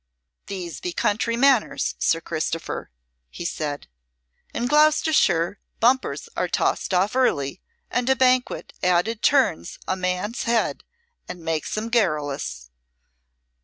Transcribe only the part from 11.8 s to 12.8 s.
garrulous."